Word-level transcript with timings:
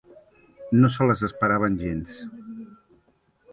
No 0.79 0.89
se 0.95 1.09
l’esperaven 1.09 1.77
gens. 1.83 2.19